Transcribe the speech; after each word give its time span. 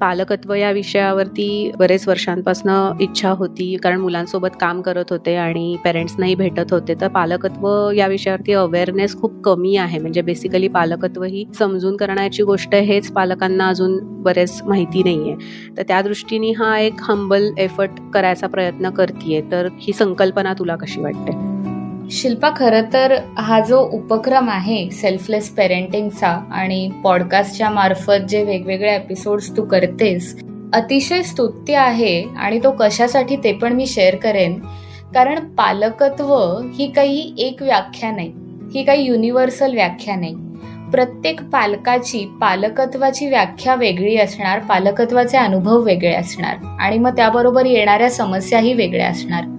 पालकत्व 0.00 0.52
या 0.54 0.70
विषयावरती 0.70 1.70
बरेच 1.78 2.06
वर्षांपासून 2.08 2.70
इच्छा 3.02 3.30
होती 3.30 3.76
कारण 3.82 4.00
मुलांसोबत 4.00 4.56
काम 4.60 4.80
करत 4.82 5.10
होते 5.10 5.34
आणि 5.36 5.76
पेरेंट्सनाही 5.84 6.34
भेटत 6.34 6.72
होते. 6.72 6.94
तर 7.00 7.08
पालकत्व 7.08 7.68
या 7.96 8.06
विषयावरती 8.06 8.52
अवेअरनेस 8.52 9.16
खूप 9.16 9.40
कमी 9.44 9.76
आहे. 9.76 9.98
म्हणजे 9.98 10.22
बेसिकली 10.22 10.68
पालकत्व 10.68 11.22
ही 11.24 11.44
समजून 11.58 11.96
करण्याची 11.96 12.42
गोष्ट 12.42 12.74
हेच 12.74 13.10
पालकांना 13.12 13.68
अजून 13.68 13.98
बरेच 14.22 14.60
माहिती 14.64 15.02
नाही 15.02 15.30
आहे 15.30 15.76
तर 15.76 15.82
त्या 15.88 16.02
दृष्टीने 16.02 16.50
हा 16.58 16.78
एक 16.78 17.02
हंबल 17.08 17.50
एफर्ट 17.58 18.00
करायचा 18.14 18.46
प्रयत्न 18.46 18.90
करते 18.90 19.40
तर 19.52 19.68
ही 19.80 19.92
संकल्पना 19.92 20.54
तुला 20.58 20.76
कशी 20.76 21.00
वाटते? 21.00 21.53
शिल्पा 22.10 22.50
खरं 22.56 22.82
तर 22.92 23.14
हा 23.38 23.60
जो 23.60 23.80
उपक्रम 23.92 24.48
आहे 24.50 24.90
सेल्फलेस 24.90 25.48
पेरेंटिंगचा 25.48 26.28
आणि 26.28 26.90
पॉडकास्टच्या 27.04 27.70
मार्फत 27.70 28.26
जे 28.28 28.42
वेगवेगळे 28.44 28.94
एपिसोड्स 28.94 29.56
तू 29.56 29.62
करतेस 29.62 30.40
अतिशय 30.72 31.22
स्तुत्य 31.22 31.74
आहे 31.74 32.24
आणि 32.36 32.58
तो 32.64 32.70
कशासाठी 32.70 33.36
ते 33.36 33.52
पण 33.52 33.72
मी 33.72 33.86
शेअर 33.86 34.14
करेन. 34.14 34.54
कारण 35.14 35.38
पालकत्व 35.38 36.34
ही 36.74 36.90
काही 36.90 37.34
एक 37.38 37.62
व्याख्या 37.62 38.10
नाही 38.10 38.32
ही 38.74 38.84
काही 38.84 39.04
युनिव्हर्सल 39.04 39.74
व्याख्या 39.74 40.16
नाही. 40.16 40.34
प्रत्येक 40.90 41.42
पालकाची 41.42 42.38
पालकत्वाची 42.40 43.28
व्याख्या 43.28 43.74
वेगळी 43.74 44.16
असणार 44.16 44.58
पालकत्वाचे 44.58 45.36
अनुभव 45.36 45.80
वेगळे 45.80 46.14
असणार 46.14 46.56
आणि 46.80 46.98
मग 46.98 47.16
त्याबरोबर 47.16 47.66
येणाऱ्या 47.66 48.10
समस्याही 48.10 48.72
वेगळ्या 48.72 49.08
असणार. 49.08 49.53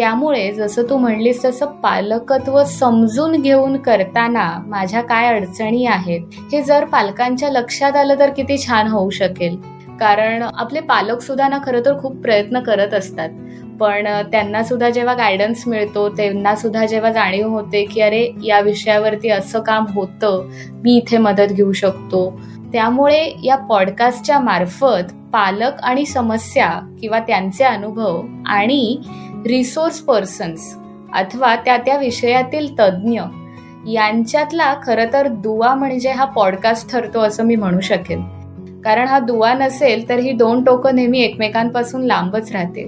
त्यामुळे 0.00 0.52
जसं 0.52 0.82
तू 0.90 0.96
म्हणलीस 0.96 1.44
तसं 1.44 1.66
पालकत्व 1.66 2.64
समजून 2.64 3.32
घेऊन 3.32 3.76
करताना 3.76 4.62
माझ्या 4.66 5.00
काय 5.00 5.26
अडचणी 5.26 5.86
आहेत 5.86 6.20
हे 6.52 6.62
जर 6.62 6.84
पालकांच्या 6.84 7.50
लक्षात 7.50 7.96
आलं 7.96 8.18
तर 8.18 8.30
किती 8.30 8.58
छान 8.58 8.86
होऊ 8.86 9.10
शकेल. 9.10 9.56
कारण 10.00 10.42
आपले 10.42 10.80
पालक 10.80 11.20
सुद्धा 11.20 11.48
ना 11.48 11.58
खरं 11.66 11.80
तर 11.86 12.00
खूप 12.00 12.16
प्रयत्न 12.16 12.60
करत 12.60 12.94
असतात. 12.94 13.28
पण 13.80 14.08
त्यांना 14.32 14.62
सुद्धा 14.62 14.90
जेव्हा 14.90 15.14
गायडन्स 15.14 15.68
मिळतो 15.68 16.08
त्यांना 16.08 16.54
सुद्धा 16.56 16.86
जेव्हा 16.86 17.12
जाणीव 17.12 17.48
होते 17.48 17.84
की 17.84 18.00
अरे 18.00 18.26
या 18.44 18.60
विषयावरती 18.60 19.30
असं 19.30 19.60
काम 19.60 19.84
होतं 19.94 20.48
मी 20.84 20.96
इथे 20.96 21.18
मदत 21.18 21.52
घेऊ 21.52 21.72
शकतो. 21.72 22.40
त्यामुळे 22.72 23.32
या 23.44 23.56
पॉडकास्टच्या 23.56 24.38
मार्फत 24.38 25.12
पालक 25.32 25.80
आणि 25.82 26.06
समस्या 26.06 26.70
किंवा 27.00 27.18
त्यांचे 27.18 27.64
अनुभव 27.64 28.22
आणि 28.46 28.98
रिसोर्स 29.46 29.98
पर्सन्स 30.00 30.76
अथवा 31.14 31.56
त्या 31.56 31.76
त्या 31.76 31.96
विषयातील 31.96 32.72
तज्ज्ञ 32.78 33.20
यांच्यातला 33.90 34.74
खरं 34.82 35.04
तर 35.12 35.28
दुवा 35.28 35.74
म्हणजे 35.74 36.10
हा 36.10 36.24
पॉडकास्ट 36.24 36.90
ठरतो 36.90 37.20
असं 37.20 37.44
मी 37.44 37.56
म्हणू 37.56 37.80
शकेन. 37.80 38.22
कारण 38.84 39.06
हा 39.08 39.18
दुवा 39.18 39.52
नसेल 39.54 40.08
तर 40.08 40.18
ही 40.18 40.32
दोन 40.32 40.64
टोकं 40.64 40.94
नेहमी 40.94 41.20
एकमेकांपासून 41.20 42.04
लांबच 42.04 42.52
राहते 42.52 42.86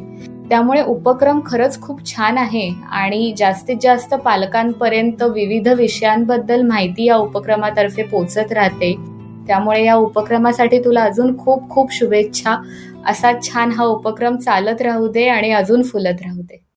त्यामुळे 0.48 0.82
उपक्रम 0.82 1.40
खरंच 1.46 1.80
खूप 1.80 2.06
छान 2.06 2.38
आहे 2.38 2.70
आणि 2.90 3.34
जास्तीत 3.36 3.76
जास्त 3.80 4.14
पालकांपर्यंत 4.14 5.22
विविध 5.22 5.68
विषयांबद्दल 5.68 6.62
माहिती 6.62 7.04
या 7.04 7.16
उपक्रमातर्फे 7.16 8.02
पोचत 8.02 8.52
राहते. 8.52 8.94
त्यामुळे 9.46 9.84
या 9.84 9.94
उपक्रमासाठी 9.94 10.78
तुला 10.84 11.02
अजून 11.02 11.38
खूप 11.38 11.70
खूप 11.70 11.92
शुभेच्छा. 11.92 12.56
असा 13.06 13.32
छान 13.42 13.70
हा 13.70 13.84
उपक्रम 13.84 14.36
चालत 14.36 14.82
राहू 14.82 15.08
दे 15.08 15.28
आणि 15.28 15.50
अजून 15.50 15.82
फुलत 15.82 16.22
राहू 16.22 16.42
दे. 16.42 16.71